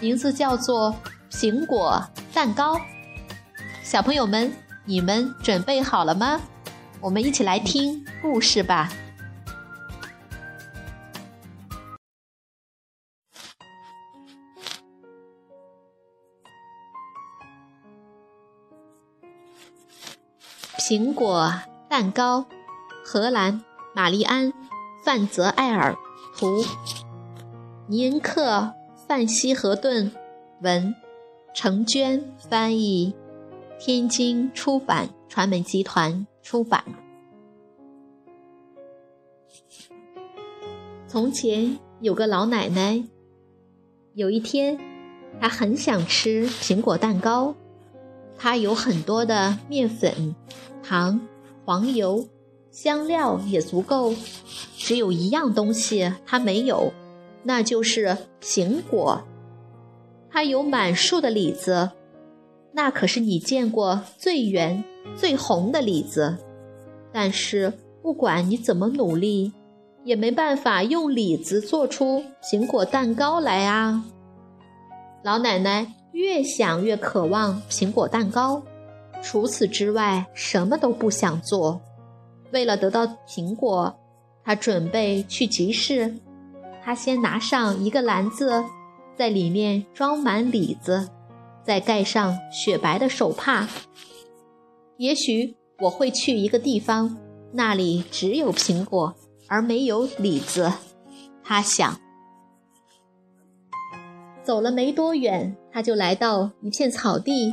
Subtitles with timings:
[0.00, 0.94] 名字叫做
[1.34, 2.02] 《苹果
[2.34, 2.76] 蛋糕》。
[3.82, 4.52] 小朋友们，
[4.84, 6.40] 你们准备好了吗？
[7.00, 8.90] 我们一起来听故事吧。
[20.78, 21.52] 苹果
[21.88, 22.44] 蛋糕，
[23.04, 23.62] 荷兰，
[23.94, 24.52] 玛丽安。
[25.04, 25.96] 范泽埃尔
[26.36, 26.64] 图，
[27.86, 28.74] 尼恩克
[29.08, 30.10] 范西河顿
[30.62, 30.92] 文，
[31.54, 33.14] 程娟翻译，
[33.78, 36.82] 天津出版传媒集团出版。
[41.06, 43.04] 从前有个老奶奶，
[44.14, 44.76] 有一天，
[45.40, 47.54] 她很想吃苹果蛋糕。
[48.36, 50.34] 她有很多的面粉、
[50.82, 51.20] 糖、
[51.64, 52.26] 黄油。
[52.72, 54.14] 香料也足够，
[54.76, 56.92] 只有一样东西她没有，
[57.46, 59.22] 那就是苹果。
[60.28, 61.92] 它有满树的李子，
[62.72, 64.82] 那可是你见过最圆、
[65.16, 66.36] 最红的李子。
[67.12, 69.52] 但是不管你怎么努力，
[70.04, 74.04] 也没办法用李子做出苹果蛋糕来啊！
[75.22, 78.60] 老奶奶越想越渴望苹果蛋糕，
[79.22, 81.80] 除此之外什么都不想做。
[82.50, 83.96] 为了得到苹果，
[84.44, 86.12] 他准备去集市。
[86.86, 88.64] 他先拿上一个篮子，
[89.16, 91.10] 在里面装满李子，
[91.64, 93.66] 再盖上雪白的手帕。
[94.96, 97.18] 也许我会去一个地方，
[97.52, 99.16] 那里只有苹果
[99.48, 100.72] 而没有李子。
[101.42, 101.98] 他想。
[104.44, 107.52] 走了没多远，他就来到一片草地，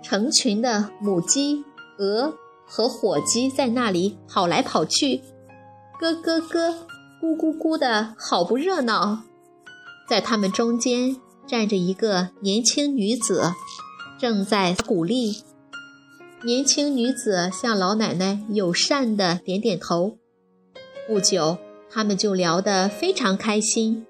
[0.00, 1.64] 成群的母鸡、
[1.98, 2.32] 鹅。
[2.72, 5.20] 和火鸡在那里跑来跑去，
[5.98, 6.86] 咯咯咯，
[7.20, 9.24] 咕咕咕的好不热闹。
[10.08, 11.16] 在他们中间
[11.46, 13.52] 站着一个年轻女子，
[14.18, 15.42] 正在鼓励。
[16.42, 20.16] 年轻女子向老奶奶友善的点点头。
[21.06, 21.58] 不久，
[21.90, 24.06] 他们就聊得非常开心。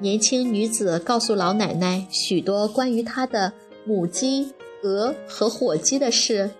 [0.00, 3.52] 年轻女子告诉老奶奶许多关于她的
[3.84, 6.50] 母鸡、鹅和火鸡的事。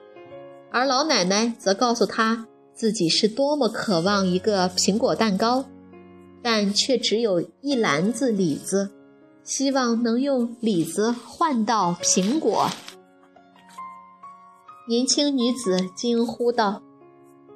[0.71, 5.65] 而老奶奶则告诉她自己是多么渴望一个苹果蛋糕，
[6.43, 8.91] 但却只有一篮子李子，
[9.43, 12.69] 希望能用李子换到苹果。
[14.89, 16.83] 年轻女子惊呼道：“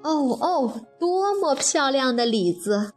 [0.02, 2.94] 哦哦，多么漂亮的李子！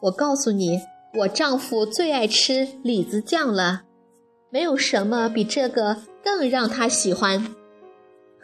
[0.00, 0.80] 我告诉你，
[1.18, 3.82] 我丈夫最爱吃李子酱了，
[4.48, 7.54] 没有什么比这个更让他喜欢。”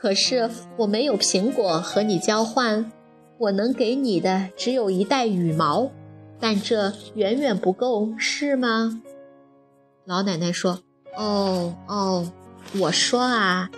[0.05, 2.93] 可是我没有苹果和你交换，
[3.39, 5.91] 我能给你的只有一袋羽毛，
[6.39, 9.01] 但这远远不够，是吗？
[10.05, 10.81] 老奶奶说
[11.17, 12.31] ：“哦哦，
[12.79, 13.71] 我说啊，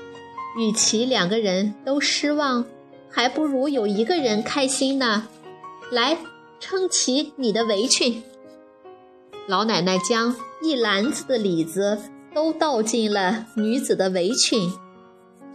[0.58, 2.66] 与其两个人都失望，
[3.08, 5.28] 还不如有一个人开心呢。
[5.92, 6.18] 来，
[6.58, 8.20] 撑起你的围裙。”
[9.46, 12.00] 老奶奶将一篮子的李子
[12.34, 14.72] 都倒进了女子的围裙。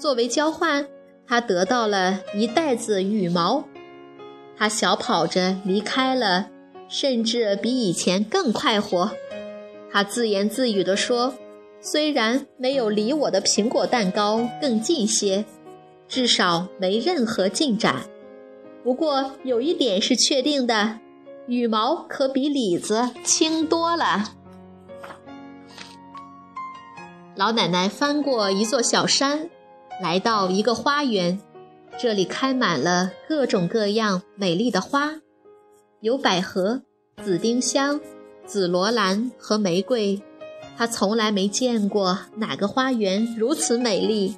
[0.01, 0.87] 作为交换，
[1.27, 3.65] 他得到了一袋子羽毛。
[4.57, 6.47] 他小跑着离开了，
[6.89, 9.11] 甚至比以前更快活。
[9.91, 11.35] 他自言自语地说
[11.79, 15.45] ：“虽然没有离我的苹果蛋糕更近些，
[16.07, 17.97] 至少没任何进展。
[18.83, 20.97] 不过有一点是确定的，
[21.45, 24.33] 羽毛可比李子轻多了。”
[27.37, 29.51] 老奶奶翻过一座小山。
[30.01, 31.39] 来到一个花园，
[31.95, 35.11] 这里开满了各种各样美丽的花，
[35.99, 36.81] 有百合、
[37.21, 38.01] 紫丁香、
[38.43, 40.19] 紫罗兰和玫瑰。
[40.75, 44.35] 他从来没见过哪个花园如此美丽。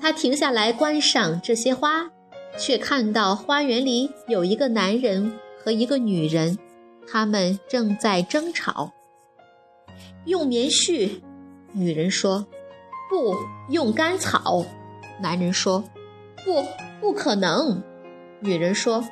[0.00, 2.10] 他停下来观赏这些花，
[2.58, 5.32] 却看到花园里有一个男人
[5.62, 6.58] 和一个女人，
[7.06, 8.92] 他们正在争吵。
[10.24, 11.20] 用棉絮，
[11.72, 12.44] 女人说；
[13.08, 13.36] 不
[13.70, 14.66] 用干草。
[15.20, 15.84] 男人说
[16.44, 16.64] ：“不，
[17.00, 17.82] 不可能。”
[18.40, 19.04] 女人说：“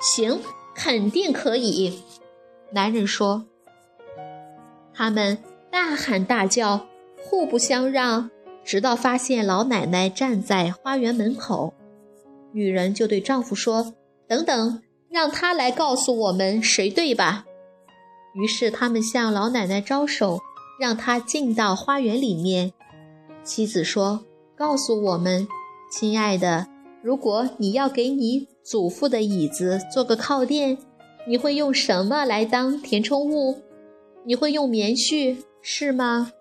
[0.00, 0.40] 行，
[0.74, 2.02] 肯定可以。”
[2.72, 3.46] 男人说
[4.92, 5.38] ：“他们
[5.70, 6.86] 大喊大叫，
[7.22, 8.30] 互不相让，
[8.64, 11.72] 直到发现老奶奶站在花园门口，
[12.52, 13.94] 女人就对丈夫说
[14.28, 17.44] ：“等等，让她来告诉我们谁对吧。”
[18.34, 20.40] 于是他们向老奶奶招手，
[20.78, 22.72] 让她进到花园里面。
[23.42, 24.24] 妻子说
[24.56, 25.46] ：“告诉我们，
[25.90, 26.66] 亲爱的，
[27.02, 30.78] 如果你要给你祖父的椅子做个靠垫，
[31.28, 33.60] 你会用什么来当填充物？
[34.24, 36.32] 你会用棉絮，是吗？”“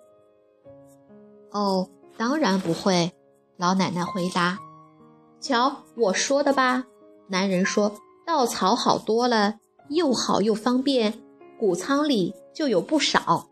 [1.51, 3.11] 哦，当然不会。”
[3.57, 4.59] 老奶奶回答。
[5.41, 6.85] “瞧我说的吧。”
[7.27, 9.59] 男人说，“稻草好多了，
[9.89, 11.21] 又好又方便，
[11.59, 13.49] 谷仓里就有不少。”“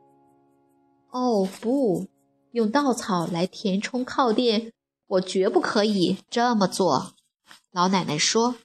[1.12, 2.06] 哦，不。”
[2.54, 4.72] 用稻草来填充靠垫，
[5.08, 7.14] 我绝不可以这么做。”
[7.74, 8.56] 老奶奶说。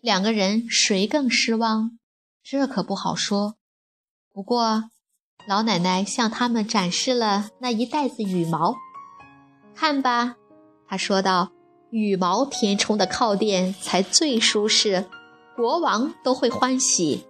[0.00, 1.98] 两个人谁更失望？
[2.42, 3.56] 这可不好说。
[4.32, 4.90] 不过，
[5.46, 8.74] 老奶奶向他们展示了那一袋子羽毛。
[9.74, 10.36] 看吧，
[10.88, 11.52] 她说道
[11.92, 15.08] ：“羽毛填充的靠垫才最舒适，
[15.54, 17.26] 国王都会欢喜。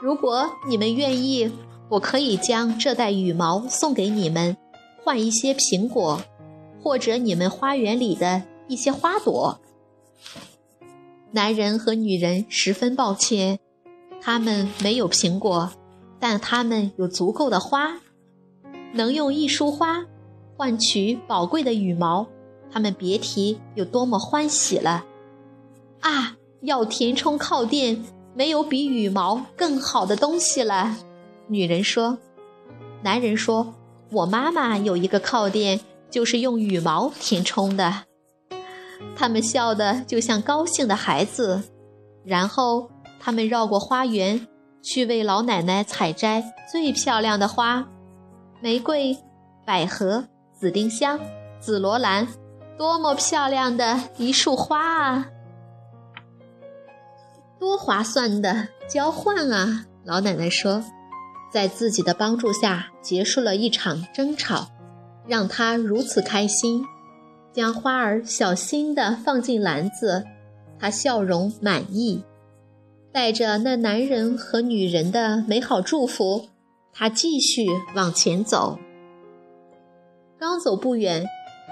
[0.00, 1.52] 如果你们愿意。”
[1.90, 4.56] 我可以将这袋羽毛送给你们，
[5.02, 6.20] 换一些苹果，
[6.82, 9.58] 或者你们花园里的一些花朵。
[11.30, 13.58] 男人和女人十分抱歉，
[14.20, 15.70] 他们没有苹果，
[16.18, 18.00] 但他们有足够的花，
[18.92, 20.04] 能用一束花
[20.56, 22.26] 换取宝贵的羽毛，
[22.70, 25.04] 他们别提有多么欢喜了。
[26.00, 28.04] 啊，要填充靠垫，
[28.34, 30.96] 没有比羽毛更好的东西了。
[31.48, 32.18] 女人说
[33.02, 33.74] ：“男人说，
[34.12, 35.80] 我妈妈有一个靠垫，
[36.10, 38.04] 就是用羽毛填充的。”
[39.16, 41.62] 他们笑得就像高兴的孩子。
[42.24, 44.46] 然后他们绕过花园，
[44.82, 47.88] 去为老奶奶采摘最漂亮的花：
[48.60, 49.16] 玫瑰、
[49.64, 51.18] 百合、紫丁香、
[51.58, 52.28] 紫罗兰，
[52.76, 55.30] 多么漂亮的一束花啊！
[57.58, 59.86] 多划算的交换啊！
[60.04, 60.84] 老奶奶说。
[61.50, 64.68] 在自己的帮助下结束了一场争吵，
[65.26, 66.84] 让他如此开心。
[67.52, 70.24] 将花儿小心地放进篮子，
[70.78, 72.22] 他笑容满意，
[73.10, 76.48] 带着那男人和女人的美好祝福，
[76.92, 77.66] 他继续
[77.96, 78.78] 往前走。
[80.38, 81.26] 刚走不远，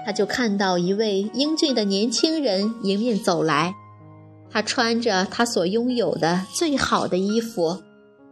[0.05, 3.73] 他就看到一位英俊的年轻人迎面走来，
[4.49, 7.81] 他穿着他所拥有的最好的衣服。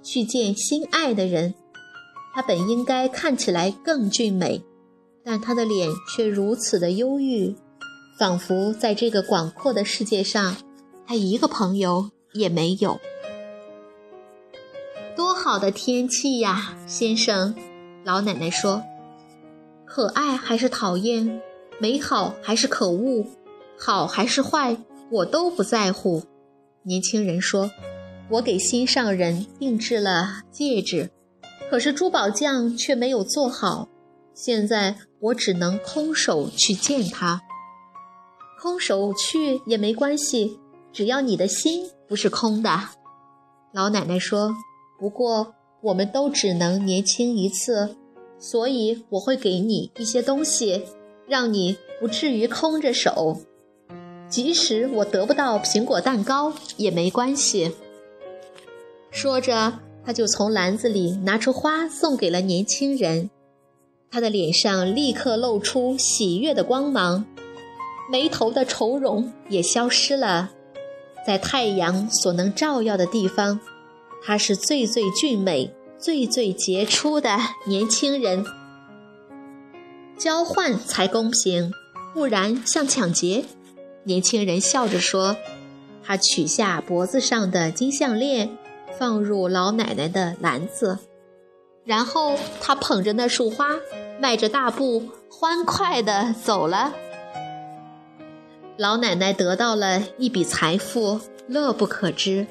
[0.06, 1.56] 去见心爱的人，
[2.36, 4.62] 他本应该看起来更俊美，
[5.24, 7.56] 但他的脸却如此的忧郁，
[8.20, 10.56] 仿佛在这个广阔的世界上，
[11.08, 13.00] 他一个朋友也没有。
[15.16, 17.56] 多好的天气呀，先生！
[18.04, 18.84] 老奶奶说
[19.86, 21.42] ：“可爱还是讨厌，
[21.80, 23.26] 美好还是可恶，
[23.76, 24.78] 好还是坏，
[25.10, 26.22] 我都不在乎。”
[26.84, 27.72] 年轻人说。
[28.30, 31.12] 我给心上人定制了戒指，
[31.70, 33.88] 可是珠宝匠却没有做好。
[34.34, 37.42] 现在我只能空手去见他。
[38.60, 40.60] 空手去也没关系，
[40.92, 42.70] 只要你的心不是空的。
[43.72, 44.56] 老奶奶说
[45.00, 45.54] ：“不过
[45.84, 47.96] 我们都只能年轻一次，
[48.40, 50.84] 所以我会给你一些东西，
[51.28, 53.38] 让你不至于空着手。
[54.28, 57.76] 即使我得不到苹果蛋糕也没关系。”
[59.16, 63.30] 说着，他就从篮子里拿出花送给了年轻人。
[64.12, 67.26] 他的脸上立刻露出喜悦的光芒，
[68.12, 70.52] 眉头的愁容也消失了。
[71.26, 73.62] 在太阳所能照耀的地方，
[74.22, 78.46] 他是最最俊美、最最杰出的年轻人。
[80.18, 81.72] 交换才公平，
[82.14, 83.46] 不然像抢劫。
[84.04, 85.38] 年轻人笑着说
[86.04, 88.58] ：“他取下脖子上的金项链。”
[88.98, 91.00] 放入老奶奶的篮子，
[91.84, 93.68] 然后他捧着那束花，
[94.20, 96.94] 迈着大步，欢快地走了。
[98.78, 102.48] 老奶奶得到了一笔财富，乐不可支。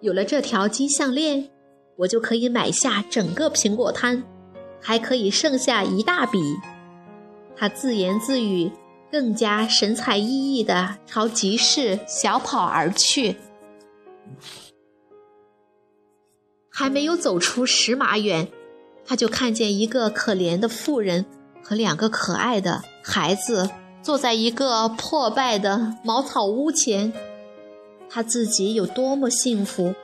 [0.00, 1.48] 有了这条金项链，
[1.96, 4.22] 我就可以买下整个苹果摊，
[4.80, 6.38] 还可以剩下一大笔。
[7.56, 8.70] 他自言自语，
[9.10, 13.36] 更加神采奕奕地朝集市小跑而去。
[16.76, 18.48] 还没有走出十码远，
[19.06, 21.24] 他就看见一个可怜的妇人
[21.62, 23.70] 和两个可爱的孩子
[24.02, 27.12] 坐在一个破败的茅草屋前。
[28.10, 29.94] 他自己有多么幸福，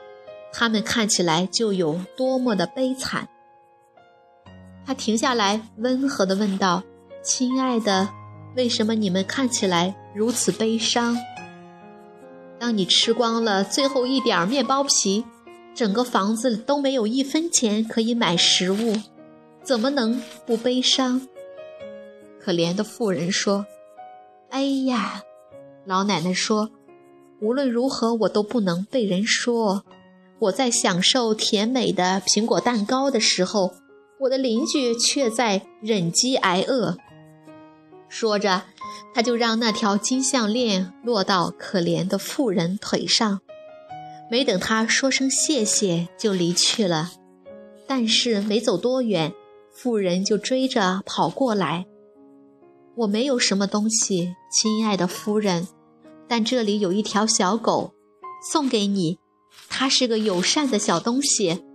[0.53, 3.27] 他们看起来就有多么的悲惨。
[4.85, 6.83] 他停下来，温和地问道
[7.21, 8.07] ：“亲爱的，
[8.55, 11.17] 为什么你们看起来如此悲伤？
[12.57, 15.25] 当你吃光了最后一点面包皮，
[15.73, 18.95] 整个房子都没有一分钱可以买食物，
[19.63, 21.27] 怎么能不悲伤？”
[22.39, 23.65] 可怜的妇人说
[24.49, 25.23] ：“哎呀！”
[25.85, 26.69] 老奶奶说
[27.41, 29.83] ：“无论如何，我都不能被人说
[30.39, 33.73] 我在享受甜美的苹果蛋糕的时候，
[34.21, 36.97] 我的邻居却在忍饥挨饿。”
[38.09, 38.63] 说着，
[39.13, 43.39] 他就让那条金项链落到可怜的妇人腿上，
[44.31, 47.11] 没等他说声谢谢，就离去了。
[47.85, 49.33] 但是没走多远，
[49.73, 51.85] 妇人就追着跑过来。
[52.95, 55.67] 我没有什么东西，亲爱的夫人，
[56.29, 57.93] 但这里有一条小狗，
[58.49, 59.19] 送给你。
[59.67, 61.65] 它是个友善的小东西，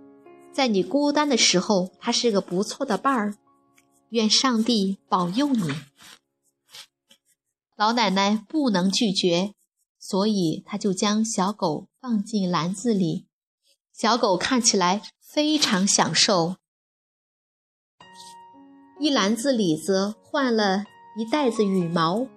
[0.51, 3.35] 在你孤单的时候，它是个不错的伴儿。
[4.09, 5.69] 愿上帝保佑你。
[7.75, 9.53] 老奶奶不能拒绝，
[10.09, 13.25] 所以他就将小狗放进篮子里。
[13.91, 16.55] 小狗看起来非常享受。
[19.01, 20.85] 一篮子李子换了。
[21.17, 22.27] 一袋子羽毛，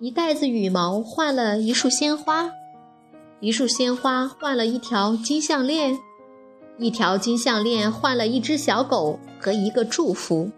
[0.00, 2.50] 一袋子羽毛换了一束鲜花，
[3.40, 5.96] 一束鲜花换了一条金项链，
[6.78, 10.50] 一条金项链换了一只小狗和一个祝福。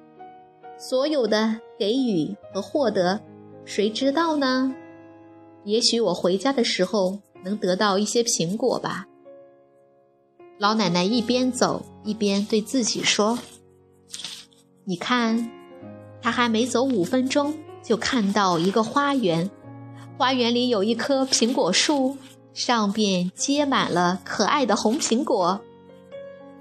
[0.79, 3.21] 所有的给予和获得，
[3.67, 4.75] 谁知道呢？
[5.67, 9.05] 也许我回家的时候能得到一些苹果吧。
[10.59, 13.39] 老奶奶一边走一边对自己说
[14.87, 15.51] ：“你看。”
[16.23, 17.55] 他还没走五分钟，
[17.85, 19.49] 就看到一个花园，
[20.19, 22.17] 花园里有一棵苹果树，
[22.53, 25.61] 上边结满了可爱的红苹果。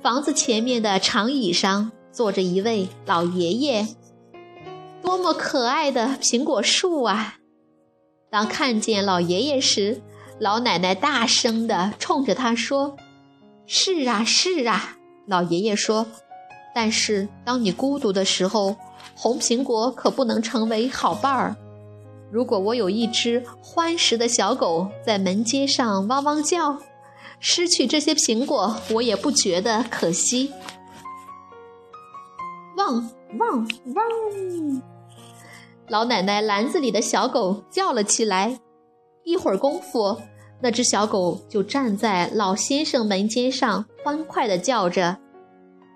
[0.03, 3.87] 房子前面的长椅上坐着一位老爷爷，
[5.01, 7.39] 多么可爱的苹果树啊！
[8.29, 10.01] 当看见老爷爷时，
[10.39, 12.97] 老奶奶大声地冲着他说
[13.65, 16.05] ：“是啊，是啊。”老爷爷说
[16.75, 18.75] ：“但是当你孤独的时候。”
[19.17, 21.55] 红苹果可不能成为好伴儿。
[22.31, 26.79] 如果我有一只欢实的小狗在门街上汪汪叫，
[27.39, 30.51] 失去这些苹果，我也不觉得可惜。
[32.75, 34.81] 汪汪汪！
[35.87, 38.59] 老奶奶篮子里的小狗叫了起来。
[39.23, 40.19] 一会儿功夫，
[40.61, 45.17] 那只小狗就站在老先生门尖上，欢快地叫着。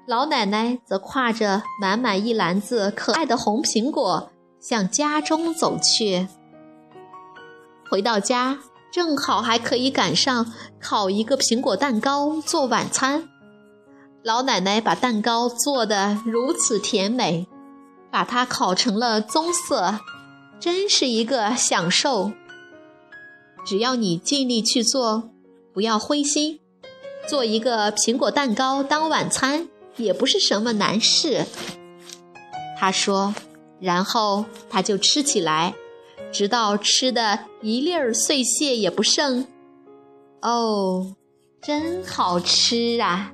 [0.08, 6.27] 老奶奶则挎着满满一篮子可爱的红苹果向家中走去。
[7.91, 8.60] 回到家，
[8.91, 13.29] 正好还可以赶上烤一个苹果蛋糕做晚餐。
[14.24, 17.48] 老奶奶把蛋糕做得如此甜美，
[18.11, 19.99] 把它烤成了棕色，
[20.59, 22.31] 真是一个享受。
[23.65, 25.29] 只要你尽力去做，
[25.73, 26.59] 不要灰心，
[27.27, 29.67] 做一个苹果蛋糕当晚餐。
[29.97, 31.45] 也不是什么难事，
[32.79, 33.35] 他说，
[33.81, 35.75] 然后他就吃起来，
[36.31, 39.45] 直到吃的一粒儿碎屑也不剩。
[40.41, 41.15] 哦，
[41.61, 43.33] 真好吃啊！